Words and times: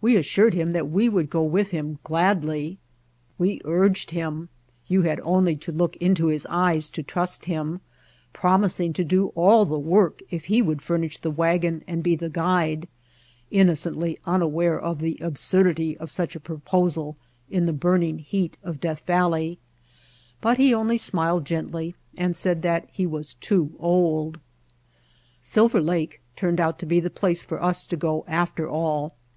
We 0.00 0.16
assured 0.16 0.54
him 0.54 0.72
that 0.72 0.90
we 0.90 1.08
would 1.08 1.30
go 1.30 1.44
with 1.44 1.68
him 1.70 2.00
gladly. 2.02 2.78
We 3.38 3.60
urged 3.64 4.10
him— 4.10 4.48
you 4.88 5.02
had 5.02 5.20
only 5.22 5.54
to 5.54 5.70
How 5.70 5.72
We 5.72 5.78
Found 5.78 5.78
Mojave 5.78 5.78
look 5.78 5.96
into 6.02 6.26
his 6.26 6.46
eyes 6.50 6.90
to 6.90 7.02
trust 7.04 7.44
him— 7.44 7.80
promising 8.32 8.92
to 8.94 9.04
do 9.04 9.28
all 9.36 9.64
the 9.64 9.78
work 9.78 10.20
if 10.32 10.46
he 10.46 10.62
would 10.62 10.82
furnish 10.82 11.18
the 11.18 11.30
wagon 11.30 11.84
and 11.86 12.02
be 12.02 12.16
the 12.16 12.28
guide, 12.28 12.88
innocently 13.52 14.18
unaware 14.24 14.76
of 14.80 14.98
the 14.98 15.16
absurdity 15.20 15.96
of 15.98 16.10
such 16.10 16.34
a 16.34 16.40
proposal 16.40 17.16
in 17.48 17.66
the 17.66 17.72
burning 17.72 18.18
heat 18.18 18.58
of 18.64 18.80
Death 18.80 19.04
Valley; 19.06 19.60
but 20.40 20.56
he 20.58 20.74
only 20.74 20.98
smiled 20.98 21.44
gently, 21.44 21.94
and 22.18 22.34
said 22.34 22.62
that 22.62 22.88
he 22.90 23.06
was 23.06 23.34
too 23.34 23.74
old. 23.78 24.40
Silver 25.40 25.80
Lake 25.80 26.20
turned 26.34 26.58
out 26.58 26.80
to 26.80 26.84
be 26.84 26.98
the 26.98 27.10
place 27.10 27.44
for 27.44 27.62
us 27.62 27.86
to 27.86 27.96
go 27.96 28.24
after 28.26 28.68
all. 28.68 29.14